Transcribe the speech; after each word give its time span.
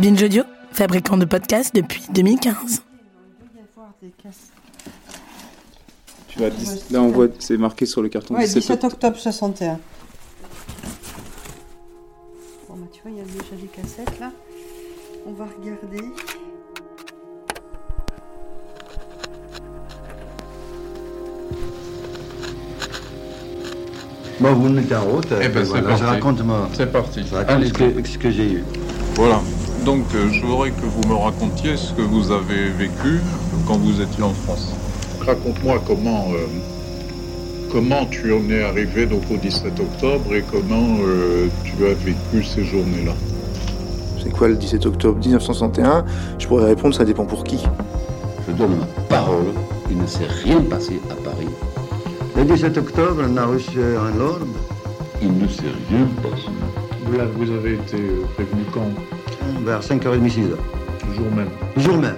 Binge 0.00 0.22
Audio, 0.22 0.44
fabricant 0.72 1.16
de 1.16 1.24
podcasts 1.24 1.74
depuis 1.74 2.02
2015. 2.12 2.82
Tu 6.28 6.38
vas 6.38 6.48
Là, 6.90 7.02
on 7.02 7.08
voit, 7.10 7.28
c'est 7.38 7.56
marqué 7.56 7.86
sur 7.86 8.02
le 8.02 8.08
carton 8.08 8.34
Ouais, 8.34 8.42
17 8.44 8.62
17 8.62 8.84
octobre 8.84 9.16
61. 9.18 9.78
Bon, 12.68 12.76
bah, 12.76 12.86
tu 12.92 13.02
vois, 13.02 13.10
il 13.10 13.16
y 13.18 13.20
a 13.20 13.24
déjà 13.24 13.56
les 13.60 13.66
cassettes 13.68 14.18
là. 14.20 14.30
On 15.26 15.32
va 15.32 15.46
regarder. 15.46 16.04
Bon, 24.40 24.54
vous 24.54 24.68
me 24.70 24.80
mettez 24.80 24.94
en 24.96 25.04
route. 25.04 25.26
Eh 25.42 25.48
ben, 25.48 25.62
voilà, 25.64 25.96
je 25.96 26.04
raconte, 26.04 26.42
moi, 26.42 26.68
C'est 26.72 26.90
parti. 26.90 27.22
je 27.28 27.34
raconte 27.34 27.50
Allez, 27.50 27.68
ce 27.68 27.72
que, 27.74 28.06
ce 28.08 28.18
que 28.18 28.30
j'ai 28.30 28.52
eu. 28.52 28.64
voilà. 29.14 29.40
Donc, 29.84 30.04
euh, 30.14 30.28
je 30.30 30.44
voudrais 30.44 30.70
que 30.72 30.84
vous 30.84 31.08
me 31.08 31.14
racontiez 31.14 31.76
ce 31.76 31.94
que 31.94 32.02
vous 32.02 32.30
avez 32.30 32.68
vécu 32.68 33.20
quand 33.66 33.78
vous 33.78 34.00
étiez 34.00 34.22
en 34.22 34.34
France. 34.34 34.74
Raconte-moi 35.24 35.82
comment, 35.86 36.26
euh, 36.34 36.46
comment 37.72 38.04
tu 38.06 38.30
en 38.32 38.48
es 38.50 38.62
arrivé 38.62 39.06
donc 39.06 39.22
au 39.30 39.36
17 39.36 39.80
octobre 39.80 40.34
et 40.34 40.44
comment 40.50 40.98
euh, 41.02 41.48
tu 41.64 41.86
as 41.86 41.94
vécu 41.94 42.44
ces 42.44 42.64
journées-là. 42.64 43.12
C'est 44.22 44.30
quoi 44.30 44.48
le 44.48 44.56
17 44.56 44.84
octobre 44.84 45.18
1961 45.18 46.04
Je 46.38 46.46
pourrais 46.46 46.66
répondre, 46.66 46.94
ça 46.94 47.06
dépend 47.06 47.24
pour 47.24 47.42
qui. 47.42 47.64
Je 48.46 48.52
donne 48.52 48.76
ma 48.76 48.86
parole, 49.08 49.54
il 49.90 49.96
ne 49.96 50.06
s'est 50.06 50.28
rien 50.44 50.60
passé 50.60 51.00
à 51.10 51.14
Paris. 51.14 51.48
Le 52.36 52.44
17 52.44 52.76
octobre, 52.76 53.22
on 53.26 53.36
a 53.38 53.46
reçu 53.46 53.78
un 53.80 54.20
ordre 54.20 54.46
Il 55.22 55.38
ne 55.38 55.48
s'est 55.48 55.62
rien 55.88 56.06
passé. 56.22 56.48
Là, 57.16 57.24
vous 57.34 57.50
avez 57.50 57.74
été 57.74 57.96
prévenu 58.36 58.62
quand? 58.72 59.19
Vers 59.64 59.80
5h30, 59.80 60.30
6h. 60.30 60.56
Le 61.08 61.14
jour 61.14 61.30
même. 61.34 61.48
Le 61.76 61.82
jour 61.82 61.96
même. 61.96 62.16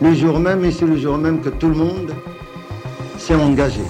Le 0.00 0.14
jour 0.14 0.38
même, 0.38 0.64
et 0.64 0.72
c'est 0.72 0.86
le 0.86 0.96
jour 0.96 1.18
même 1.18 1.40
que 1.40 1.48
tout 1.48 1.68
le 1.68 1.76
monde 1.76 2.12
s'est 3.18 3.34
engagé. 3.34 3.82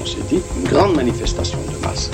On 0.00 0.06
s'est 0.06 0.22
dit 0.28 0.40
une 0.56 0.68
grande 0.68 0.94
manifestation 0.94 1.58
de 1.58 1.86
masse 1.86 2.10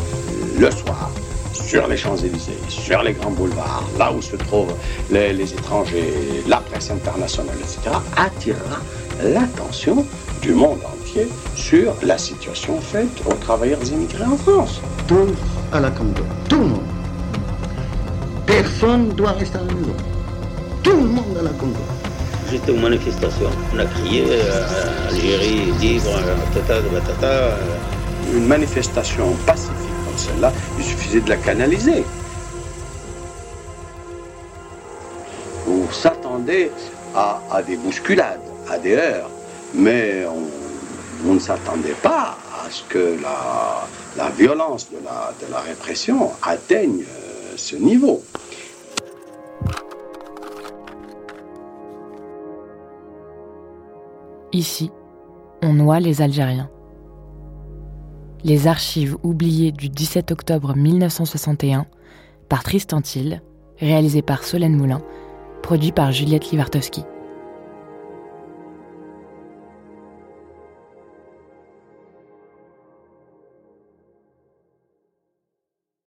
le 0.58 0.70
soir 0.70 1.10
sur 1.52 1.86
les 1.86 1.96
Champs-Élysées, 1.96 2.58
sur 2.68 3.02
les 3.02 3.12
grands 3.12 3.30
boulevards, 3.30 3.84
là 3.98 4.12
où 4.12 4.22
se 4.22 4.36
trouvent 4.36 4.74
les, 5.10 5.32
les 5.32 5.52
étrangers, 5.52 6.42
la 6.46 6.58
presse 6.58 6.90
internationale, 6.90 7.56
etc., 7.58 7.96
attirera 8.16 8.80
l'attention 9.22 10.06
du 10.42 10.52
monde 10.52 10.78
entier 10.84 11.28
sur 11.54 11.94
la 12.02 12.18
situation 12.18 12.80
faite 12.80 13.22
aux 13.26 13.34
travailleurs 13.34 13.82
immigrés 13.84 14.24
en 14.24 14.36
France. 14.36 14.80
Tous 15.06 15.32
à 15.72 15.80
la 15.80 15.90
Congo. 15.90 16.22
Tout 16.48 16.58
le 16.58 16.66
monde. 16.66 16.93
Personne 18.46 19.08
ne 19.08 19.12
doit 19.12 19.32
rester 19.32 19.56
à 19.58 19.62
la 19.62 19.72
maison. 19.74 19.94
Tout 20.82 20.96
le 20.96 21.06
monde 21.06 21.36
à 21.38 21.42
la 21.42 21.50
Congo. 21.50 21.80
J'étais 22.50 22.72
aux 22.72 22.76
manifestations. 22.76 23.50
On 23.74 23.78
a 23.78 23.86
crié 23.86 24.24
euh, 24.28 25.08
Algérie 25.08 25.72
libre, 25.80 26.10
euh, 26.10 26.36
tata, 26.54 26.80
batata. 26.82 27.56
Une 28.34 28.46
manifestation 28.46 29.32
pacifique 29.46 29.74
comme 30.06 30.18
celle-là, 30.18 30.52
il 30.78 30.84
suffisait 30.84 31.20
de 31.20 31.28
la 31.28 31.36
canaliser. 31.36 32.04
On 35.68 35.90
s'attendait 35.92 36.70
à, 37.14 37.40
à 37.50 37.62
des 37.62 37.76
bousculades, 37.76 38.40
à 38.70 38.78
des 38.78 38.96
heurts, 38.96 39.30
mais 39.74 40.24
on, 40.26 41.30
on 41.30 41.34
ne 41.34 41.38
s'attendait 41.40 41.96
pas 42.02 42.36
à 42.52 42.70
ce 42.70 42.82
que 42.88 43.16
la, 43.22 43.86
la 44.16 44.30
violence 44.30 44.88
de 44.90 44.98
la, 45.04 45.32
de 45.40 45.50
la 45.52 45.60
répression 45.60 46.30
atteigne 46.42 47.02
euh, 47.02 47.52
ce 47.56 47.76
niveau. 47.76 48.22
Ici, 54.54 54.92
on 55.64 55.72
noie 55.72 55.98
les 55.98 56.22
Algériens. 56.22 56.70
Les 58.44 58.68
archives 58.68 59.16
oubliées 59.24 59.72
du 59.72 59.88
17 59.88 60.30
octobre 60.30 60.76
1961 60.76 61.86
par 62.48 62.62
Tristan 62.62 63.02
Till, 63.02 63.42
réalisé 63.80 64.22
par 64.22 64.44
Solène 64.44 64.76
Moulin, 64.76 65.02
produit 65.60 65.90
par 65.90 66.12
Juliette 66.12 66.52
Livartowski. 66.52 67.02